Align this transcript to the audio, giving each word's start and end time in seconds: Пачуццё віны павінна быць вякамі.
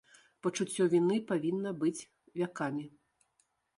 Пачуццё 0.45 0.87
віны 0.93 1.19
павінна 1.31 1.73
быць 1.83 2.05
вякамі. 2.41 2.85